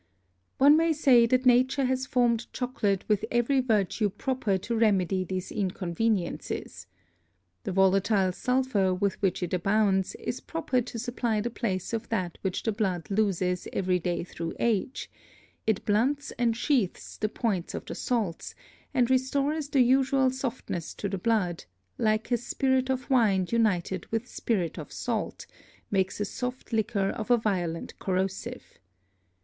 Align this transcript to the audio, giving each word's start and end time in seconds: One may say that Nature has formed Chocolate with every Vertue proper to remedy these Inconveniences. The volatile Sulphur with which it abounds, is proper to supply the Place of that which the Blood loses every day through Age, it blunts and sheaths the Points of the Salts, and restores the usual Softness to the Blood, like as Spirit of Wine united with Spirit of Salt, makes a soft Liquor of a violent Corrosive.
One 0.57 0.75
may 0.77 0.93
say 0.93 1.27
that 1.27 1.45
Nature 1.45 1.85
has 1.85 2.07
formed 2.07 2.51
Chocolate 2.53 3.05
with 3.07 3.23
every 3.29 3.59
Vertue 3.61 4.09
proper 4.09 4.57
to 4.57 4.75
remedy 4.75 5.23
these 5.23 5.51
Inconveniences. 5.51 6.87
The 7.65 7.71
volatile 7.71 8.31
Sulphur 8.31 8.95
with 8.95 9.21
which 9.21 9.43
it 9.43 9.53
abounds, 9.53 10.15
is 10.15 10.39
proper 10.39 10.81
to 10.81 10.97
supply 10.97 11.39
the 11.39 11.51
Place 11.51 11.93
of 11.93 12.09
that 12.09 12.39
which 12.41 12.63
the 12.63 12.71
Blood 12.71 13.11
loses 13.11 13.67
every 13.71 13.99
day 13.99 14.23
through 14.23 14.55
Age, 14.59 15.07
it 15.67 15.85
blunts 15.85 16.31
and 16.31 16.57
sheaths 16.57 17.15
the 17.17 17.29
Points 17.29 17.75
of 17.75 17.85
the 17.85 17.93
Salts, 17.93 18.55
and 18.95 19.07
restores 19.07 19.69
the 19.69 19.81
usual 19.81 20.31
Softness 20.31 20.95
to 20.95 21.09
the 21.09 21.19
Blood, 21.19 21.65
like 21.99 22.31
as 22.31 22.41
Spirit 22.41 22.89
of 22.89 23.07
Wine 23.11 23.45
united 23.51 24.07
with 24.07 24.27
Spirit 24.27 24.79
of 24.79 24.91
Salt, 24.91 25.45
makes 25.91 26.19
a 26.19 26.25
soft 26.25 26.73
Liquor 26.73 27.09
of 27.11 27.29
a 27.29 27.37
violent 27.37 27.99
Corrosive. 27.99 28.79